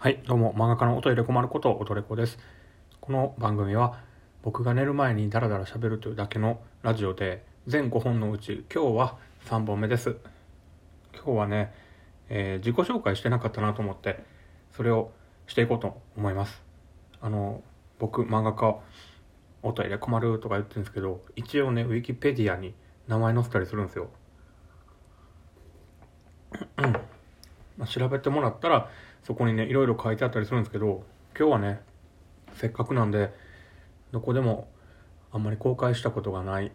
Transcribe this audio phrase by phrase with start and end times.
[0.00, 2.38] はい、どうも、漫画家の音入れ困ること、音れこです。
[3.00, 3.98] この番組は、
[4.42, 10.14] 僕が寝る前にダラダラ喋るというだけのラジオで、全5本のうち、今日は3本目です。
[11.12, 11.74] 今日はね、
[12.28, 14.22] えー自己紹介してなかったなと思って、
[14.70, 15.10] それを
[15.48, 16.62] していこうと思います。
[17.20, 17.64] あの、
[17.98, 18.78] 僕、漫画家、
[19.64, 22.72] 音入れ困るとか言ってるんですけど、一応ね、ウィキペディアに
[23.08, 24.10] 名前載せたりするんですよ。
[27.78, 28.90] まあ、調べてもらったら
[29.28, 31.04] そこにねいろいろ書いてあったりするんですけど
[31.38, 31.82] 今日はね
[32.54, 33.30] せっかくなんで
[34.10, 34.68] どこでも
[35.30, 36.72] あんまり公開したことがない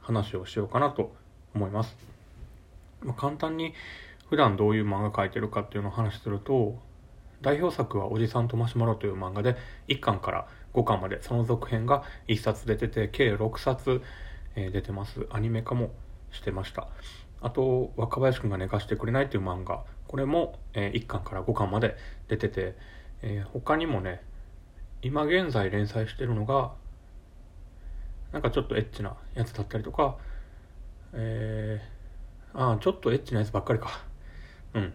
[0.00, 1.14] 話をしようかなと
[1.54, 1.96] 思います、
[3.00, 3.74] まあ、簡単に
[4.28, 6.76] 普段どういう漫画描いてるかっていうのを話すると
[7.42, 9.54] 代表作は「おじさんとマシュマロ」という漫画で
[9.86, 14.02] 1巻から5巻までその続編が1冊出てて計6冊、
[14.56, 15.28] えー出てます。
[15.30, 15.90] アニメ化も
[16.32, 16.88] してました。
[17.40, 21.96] あと若林くんが寝かしてくれないっていう漫画これも、え1巻から5巻まで
[22.28, 22.76] 出てて、
[23.22, 24.22] えー他にもね
[25.02, 26.72] 今現在連載してるのが
[28.32, 30.16] なんかちょっとエッチなやつだったりとか
[31.16, 34.02] えー、ああちょっとエッチなやつばっかりか。
[34.74, 34.92] うん。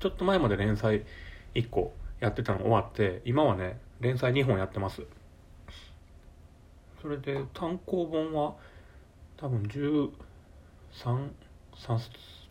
[0.00, 1.04] ちょっと前まで連載
[1.54, 5.02] 1個やってたの終わって今はね連載2本やってます。
[7.00, 8.54] それで単行本は
[9.36, 10.10] 多分13
[11.74, 11.98] 3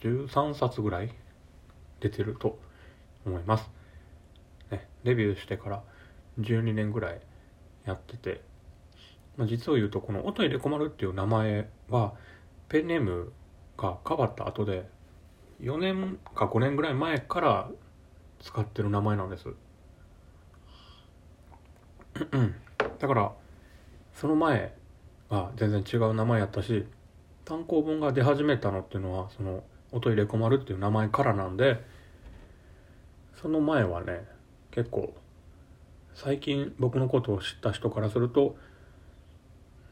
[0.02, 1.14] 13冊ぐらい
[2.02, 2.60] 出てると
[3.26, 3.70] 思います、
[4.70, 5.84] ね、デビューしてから
[6.40, 7.22] 12年ぐらい
[7.86, 8.42] やってて、
[9.38, 12.14] まあ、実を言うとこの「音入れ困る」っていう名前は
[12.68, 13.32] ペンネーム
[13.78, 14.90] が変わった後で
[15.62, 17.70] 4年か5年ぐらい前から
[18.40, 19.48] 使ってる名前なんです。
[23.00, 23.32] だから
[24.14, 24.76] その前
[25.30, 26.86] は全然違う名前やったし
[27.46, 31.84] 単行本が出始めたのっていうのはその音入れ困るっていう名前からなんで
[33.42, 34.26] その前はね
[34.72, 35.14] 結構
[36.14, 38.56] 最近僕のことを知った人からすると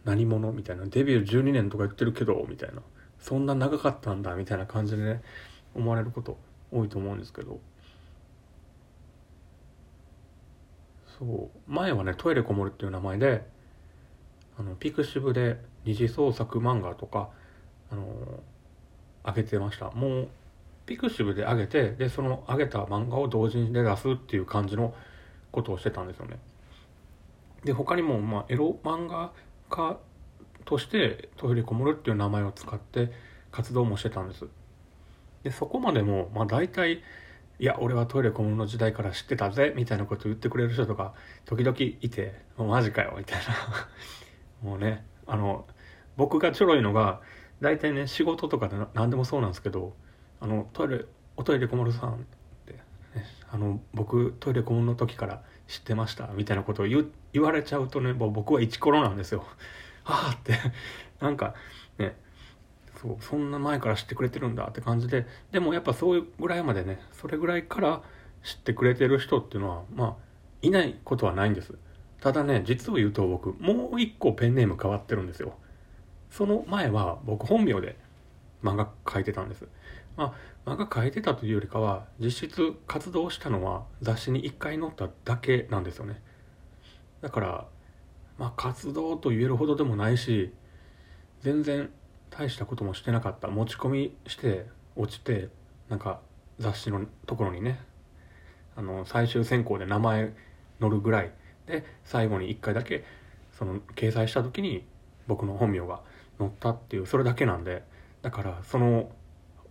[0.06, 2.81] 何者みたいなデビュー12年とか言ってるけどみたいな
[3.19, 5.22] そんな長かったんだみたいな感じでね
[5.75, 6.38] 思われること
[6.72, 7.59] 多いと思うんですけど。
[11.19, 11.25] そ
[11.68, 11.72] う。
[11.72, 13.46] 前はねトイレこもるっていう名前で
[14.57, 17.29] あのピクシブで二次創作漫画とか
[17.91, 18.06] あの
[19.29, 19.91] 上げてました。
[19.91, 20.28] もう
[20.85, 24.94] ピクシブで上げてでその上げた漫画を同人に出すっていう感じの
[25.51, 26.40] ことをしてたんですよね。
[27.63, 29.31] で他にも、まあ、エロ漫画
[29.69, 29.97] 家
[30.66, 33.12] としてトイレこもるっていう名前を使って
[33.51, 34.47] 活動もしてたんです。
[35.44, 37.01] でそこまでも、まあ、大体
[37.59, 41.13] いや俺はトイレこもるの時代から知ってたぜみたいなこと言ってくれる人とか
[41.46, 43.53] 時々いてマジかよみたいな。
[44.67, 45.66] もうねあの
[46.17, 47.22] 僕がちょろいのが
[47.62, 49.94] 大体ね仕事とかで何でもそうなんですけど
[50.40, 51.06] あのトイレ
[51.38, 52.16] おトイレこもるさんっ
[52.66, 52.80] て、ね、
[53.52, 59.46] あの僕トイレこもるの時から知ってましたみたいなことを言言われちゃうとねもう僕はイチコロなんですよ。
[60.03, 60.53] はあって。
[61.20, 61.53] なんか
[61.97, 62.16] ね
[62.96, 68.02] そうそんな前から知ってくれてるんだって感じででもやっぱそういうぐらいまでねそれぐらいから
[68.44, 70.16] 知ってくれてる人っていうのはまあ
[70.62, 71.76] いないことはないんです。
[72.22, 75.53] ただね実を言うと僕もう一個ペンネーム変わってるんですよ。
[76.29, 77.97] その前は僕本名で
[78.63, 79.67] 漫画描いてたんです。
[80.17, 80.35] ま
[80.66, 86.22] あ漫画描いてたというよりかは実質活動したのは雑誌に1回載っただけなんですよね。
[87.22, 87.66] だから
[88.38, 90.53] まあ活動と言えるほどでもないし
[91.41, 91.90] 全然
[92.29, 93.47] 大したこともしてなかった。
[93.47, 95.50] 持ち込みして落ちて
[95.90, 96.19] なんか
[96.59, 97.79] 雑誌のところにね
[98.75, 100.34] あの最終選考で名前
[100.79, 101.31] 載るぐらい。
[101.66, 103.06] で最後に1回だけ
[103.51, 104.85] その掲載した時に
[105.28, 106.01] 僕の本名が
[106.39, 107.83] 載ったっていうそれだけなんで
[108.23, 109.11] だからその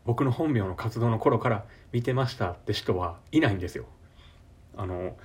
[0.05, 3.87] 僕の本名の活動の頃から見てましたって人はいないんですよ。
[4.77, 5.17] あの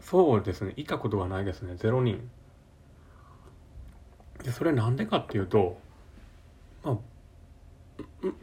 [0.00, 2.28] そうですねいたことがないですね0人。
[4.42, 5.78] でそれなんでかっていうと
[6.84, 6.96] まあ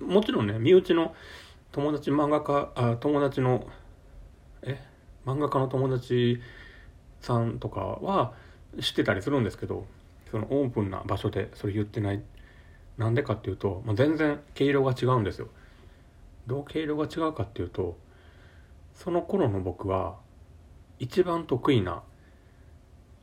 [0.03, 1.13] もちろんね身内の
[1.72, 3.68] 友達漫画家あ友達の
[4.63, 4.81] え？
[5.26, 6.41] 漫画家の友達
[7.22, 8.34] さんとかは
[8.82, 9.85] 知ってたりするんですけど
[10.34, 12.24] そのオープンな場所でそれ言ってない。
[12.97, 15.47] なんでかっていうと、まあ、全然毛色が違うんですよ。
[16.47, 18.00] どう毛色が違うかっていうと
[18.96, 20.18] その頃の僕は
[20.97, 22.02] 一番得意な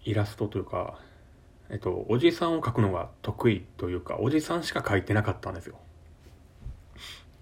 [0.05, 1.01] イラストというか
[1.69, 5.81] えっとおじさんを描くのが得意というかおじさんしか描いてなかったんですよ。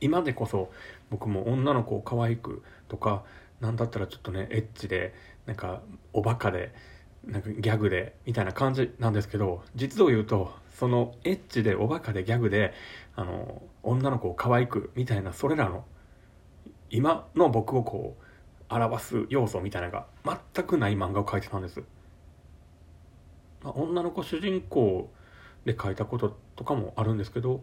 [0.00, 0.70] 今でこそ
[1.10, 3.22] 僕も女の子を可愛くとか
[3.60, 5.12] なんだったらちょっとねエッチで
[5.44, 5.82] なんか
[6.14, 6.72] おバカで
[7.28, 12.72] なんかギャグでみたいな感じなんですけど実を言うとそのエッチでおバカでギャグで
[13.16, 15.84] あの女の子を可愛くみたいなそれらの
[16.90, 18.16] 今の僕をこ
[18.70, 20.06] う表す要素みたいなのが
[20.54, 21.82] 全くない漫画を描いてたんです、
[23.62, 25.10] まあ、女の子主人公
[25.64, 27.62] で書いたこととかもあるんですけど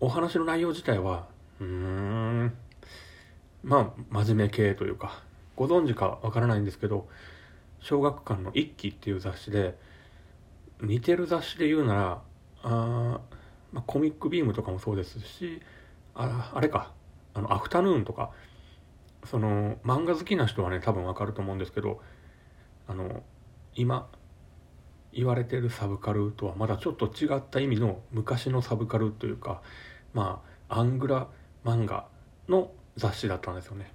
[0.00, 1.26] お話の内容自体は
[1.60, 2.54] うーん
[3.62, 5.22] まあ真面目系というか
[5.56, 7.06] ご存知かわからないんですけど
[7.82, 9.76] 小学館の「一期」っていう雑誌で
[10.80, 12.22] 似てる雑誌で言うなら
[12.62, 13.20] あ、
[13.72, 15.60] まあ、コミックビームとかもそうですし
[16.14, 16.92] ああれか
[17.34, 18.30] あのアフタヌーンとか
[19.24, 22.00] その漫画好きな人はね多分わかると思うんですけど
[22.86, 23.22] あの
[23.74, 24.08] 今
[25.12, 29.60] 言われてるサブカルとはまだちょっと違った意味の昔のサブカルというか
[30.14, 31.26] まあアングラ
[31.64, 32.06] 漫画
[32.48, 33.92] の雑誌だったんですよね。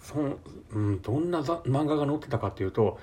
[0.00, 0.38] その
[0.72, 2.98] うん、どんな漫画が載ってたかっていうと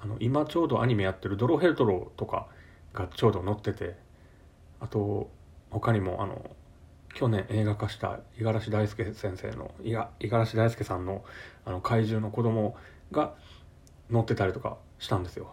[0.00, 2.48] あの今ちょうどアニメやってる「ドロヘルトロ」とか
[2.92, 3.96] がちょうど載ってて
[4.80, 5.30] あと
[5.70, 6.50] 他にもあの
[7.14, 11.24] 去年映画化した五十嵐大輔先生の五十嵐大輔さんの
[11.64, 12.76] あの怪獣の子供
[13.10, 13.34] が
[14.12, 15.50] 載ってたりとかしたんですよ。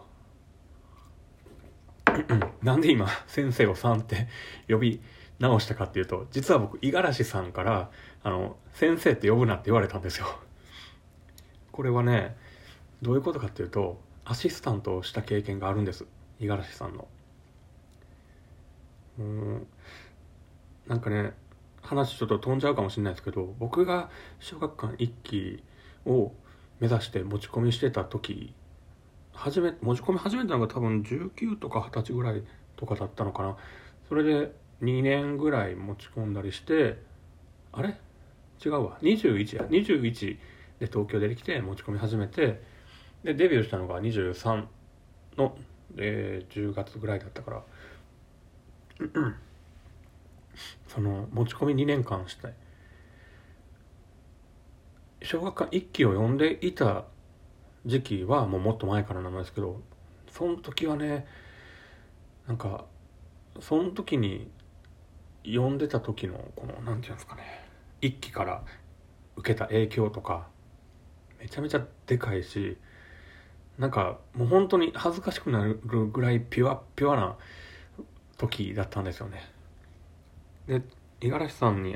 [2.62, 4.28] なんで今先生をさんって
[4.68, 5.00] 呼び
[5.38, 7.90] 直したかっていうと実は僕五十嵐さんから
[8.22, 10.26] あの先生って呼ぶなって言われたんですよ。
[11.76, 12.34] これはね
[13.02, 16.06] どういうことかっていうとアシスタントをした経験があるんです。
[16.40, 17.06] 五十嵐さんの。
[19.18, 19.66] うん。
[20.86, 21.34] なんかね
[21.82, 24.08] 話ちょっと飛んじゃうかもしれないですけど僕が
[24.40, 25.62] 小学館1期
[26.06, 26.32] を
[26.80, 28.54] 目指して持ち込みしてた時
[29.34, 32.42] 初め持ち込み始めたのが多分19とか20歳ぐらい
[32.76, 33.56] とかだったのかな。
[34.08, 36.96] それで2年ぐらい持ち込んだりして
[37.72, 37.98] あれ？
[38.64, 38.98] 違うわ。
[39.02, 39.64] 21や。
[39.64, 40.38] 21
[40.78, 42.62] で東京出てきて持ち込み始めて
[43.24, 44.66] でデビューしたのが23
[45.36, 45.56] の、
[45.96, 47.62] えー、10月ぐらいだったから
[50.88, 52.52] その持ち込み2年間して
[55.22, 57.04] 小学館1期を読んでいた
[57.84, 59.80] 時期はもうもっと前からなんですけど
[60.30, 61.26] その時はね
[62.46, 62.84] なんか
[63.60, 64.50] その時に
[65.44, 67.42] 読んでた時のこの何て言うんですかね
[68.00, 68.62] 一期から
[69.36, 70.48] 受けた影響とか
[71.38, 72.76] めちゃめちゃでかいし
[73.78, 77.36] なんかもう本当に恥ずかしくなるぐらいピュアピュアな
[78.38, 79.50] 時だったんですよね。
[80.66, 80.82] で
[81.20, 81.92] 五十嵐さんに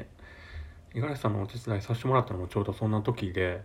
[0.95, 3.63] 五十嵐さんのお手伝いさせてもらったのもちょうどそんな時で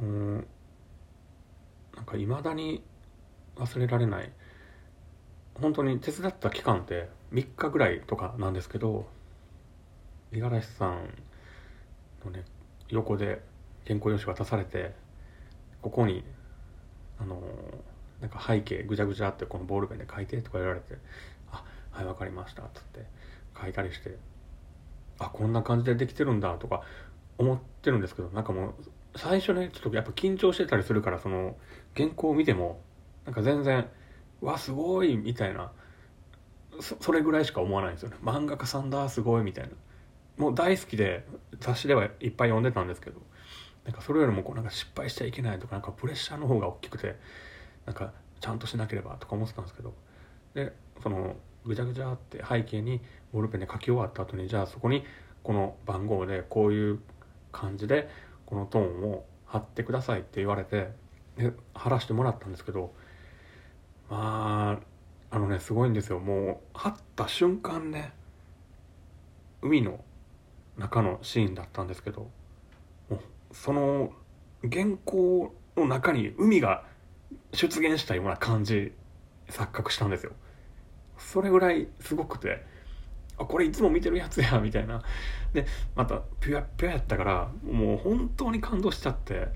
[0.00, 0.46] うん
[1.96, 2.82] なんかいまだに
[3.56, 4.30] 忘れられない。
[5.60, 9.06] 本当に手伝った期間って3日ぐらいとかなんですけど
[10.32, 11.22] 五十嵐さん
[12.24, 12.44] のね
[12.88, 13.42] 横で
[13.86, 14.94] 原稿用紙渡されて
[15.82, 16.24] ここに
[17.18, 17.40] あの
[18.20, 20.96] なんか背景ぐちゃぐちゃってこのボールペンで書いてとか言われて
[21.50, 23.06] 「あはい分かりました」っつって
[23.60, 24.16] 書いたりして
[25.18, 26.82] あこんな感じでできてるんだとか
[27.38, 28.74] 思ってるんですけどなんかもう
[29.16, 31.56] 最初ねちょっとやっぱ緊張してたりするからその
[31.96, 32.80] 原稿を見ても
[33.24, 33.88] なんか全然
[34.40, 35.72] 「わすごい」みたいな
[36.80, 38.16] それぐらいしか思わないんですよね。
[38.22, 39.70] 漫画家さんだすごいみたいな。
[40.38, 41.26] もう大好きで
[41.58, 43.20] 雑誌ではいっぱい読んでたんですけど
[43.90, 47.16] なんかそれよりもこうなんか失敗しちゃいけないとかなんかプレッシャーの方が大きくて
[47.86, 49.94] なんかちゃんとしなければとか思ってたんですけど
[50.54, 50.72] で
[51.02, 51.34] その
[51.64, 53.00] ぐちゃぐちゃって背景に
[53.32, 55.04] ボールペンで書き終わった後にじゃあそこに
[55.42, 57.00] この番号でこういう
[57.50, 58.08] 感じで
[58.46, 60.90] このトーンを貼ってくださいって言われて
[61.36, 62.92] で貼らしてもらったんですけど
[64.08, 64.78] ま
[65.30, 66.20] ああのねすごいんですよ。
[66.20, 68.12] もう貼った瞬間ね
[69.62, 70.04] 海の
[70.78, 72.30] 中のシーンだったんですけど
[73.52, 74.12] その
[74.62, 76.84] 原稿の中に海が
[77.52, 78.92] 出現したような感じ
[79.48, 80.32] 錯覚したんですよ。
[81.18, 82.64] それぐらいすごくて
[83.36, 85.02] あこれいつも見てるやつやみたいな。
[85.52, 85.66] で
[85.96, 89.48] またピュアピュアやったからもう本当に感動しちゃって。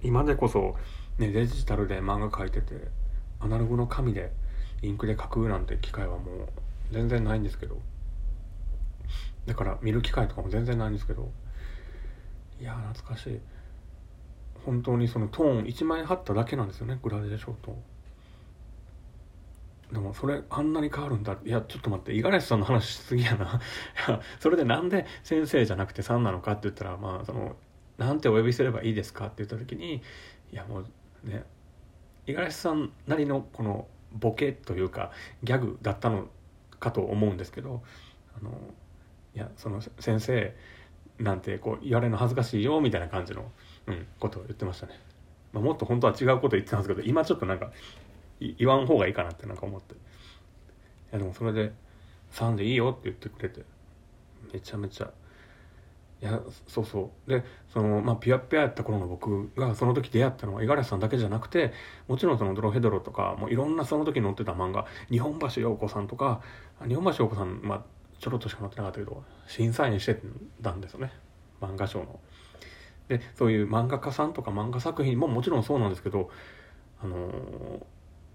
[0.00, 0.76] 今でこそ、
[1.18, 2.88] ね、デジタルで漫画描いてて
[3.40, 4.30] アナログの紙で
[4.80, 6.48] インクで描くなんて機会はもう
[6.92, 7.80] 全然ないんですけど。
[9.48, 11.32] だから見る機会とかも全然ないんですけど
[12.60, 13.40] いや懐かしい。
[14.64, 17.76] 本当にそのトーン1枚貼っただけなんですよねグラデーションと。
[19.92, 21.38] でもそれあんなに変わるんだ。
[21.44, 23.60] いやちょっと待って五十嵐さんの話しすぎやな。
[24.38, 27.56] それでなんで先生じゃなくてさんなのかって言ったらまあその
[27.96, 29.26] なんてお呼びすればいいですか？
[29.26, 30.02] って言った時に
[30.52, 30.84] いやもう
[31.26, 31.44] ね
[32.26, 35.10] 五十嵐さんなりのこのボケというか
[35.42, 36.28] ギャグだったの
[36.78, 37.82] かと思うんですけど
[38.38, 38.52] あの
[39.34, 40.54] いやその先生
[41.18, 43.50] なんてこう言われるの恥ずかしいよみたいな感じの、
[43.86, 44.98] うん、ことを言ってましたね、
[45.52, 47.70] まあ、もっと本当は違うこと言ってたんですけど今ちょっとなんか
[48.40, 49.94] 言わん方がいいかなってなんか思って。
[49.94, 49.96] い
[51.12, 51.72] やでもそれで
[52.32, 53.62] 「3でいいよ」って言ってくれて
[54.52, 55.10] めちゃめちゃ。
[56.20, 57.30] いやそうそう。
[57.30, 61.72] でそのまあピュアピュアやった頃の僕がその時出会ったのは五十嵐さんだけじゃなくて
[62.06, 66.42] もちろんそのドロヘドロとかもういろんなその時載ってた漫画日本橋陽子さんとか
[66.86, 67.84] 日本橋陽子さんまあ
[68.18, 70.20] ちょろっとしか載ってなかったけど審査員して
[70.62, 71.12] たんですよね。
[71.60, 72.20] 漫画賞の。
[73.08, 76.30] でそういう漫画家さんとか漫画作品ももちろんそうなんですけど
[77.02, 77.82] あのー、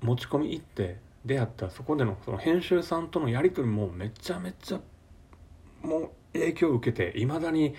[0.02, 4.82] 持ち込み行って出会ったそこでのその編集さんとのやり取りもめちゃめちゃ
[5.82, 7.75] もう影響を受けていまだに、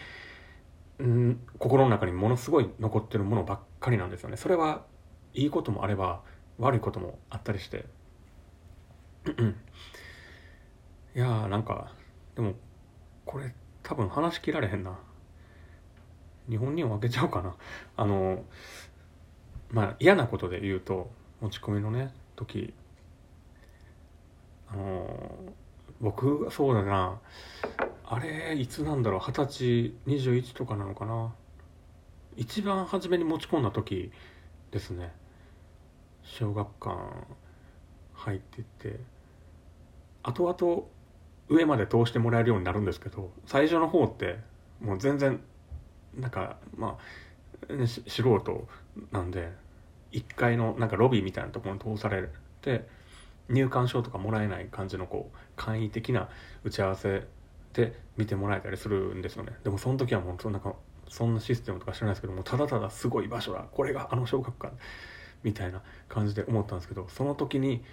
[0.99, 4.37] うん、心の中にものすごい残ってるものばっかりなんですよね。
[4.37, 4.85] それは
[5.33, 6.23] いいこともあれば
[6.59, 7.87] 悪いこともあったりして。
[11.15, 11.93] いやーなんか
[12.35, 12.55] でも
[13.25, 13.55] これ
[13.85, 14.99] 多分話し切られへんな。
[16.49, 17.55] 日本人を分けちゃおうかな。
[17.97, 18.45] あの
[19.71, 22.75] まあ嫌なことで言うと持ち込みのね時。
[24.69, 25.31] あの
[26.01, 27.21] 僕そうだな。
[28.07, 31.33] あれいつなんだろう二十歳21とかなのかな。
[32.37, 34.11] 一番初めに持ち込んだ時
[34.73, 35.15] ですね。
[36.23, 36.99] 小学館
[38.15, 38.99] 入ってって。
[40.25, 40.94] 後々
[41.49, 44.39] 上まで通してもらえるようになるんですけど最初の方って
[44.81, 45.41] もう全然
[46.17, 48.69] なんかまあ、素人
[49.11, 49.51] なんで
[50.13, 52.29] 1階のなんかロビーみたいなところに通され
[52.63, 52.87] て
[53.49, 56.29] 入館証とかもらえない感じのこう簡易的な
[56.63, 57.27] 打ち合わせ
[57.73, 59.53] で見てもらえたりするんですよね。
[59.65, 60.61] でもその時はもうそんな
[61.09, 64.75] そんなシステムとか知らないですけどもただただすごい場所だこれがあの小学館
[65.43, 67.85] みたいな感じで思ったんですけどその時に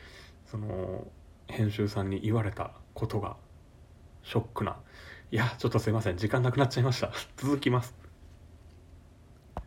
[0.46, 1.08] その
[1.48, 3.38] 編集さんに言われたことが
[4.24, 4.78] ショックな。
[5.32, 6.18] いやちょっとすいません。
[6.18, 7.12] 時間なくなっちゃいました。
[7.38, 8.01] 続きます。